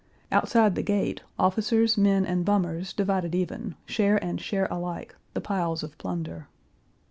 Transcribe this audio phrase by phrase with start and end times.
[0.31, 5.83] Outside the gate officers, men, and bummers divided even, share and share alike, the piles
[5.83, 6.47] of plunder.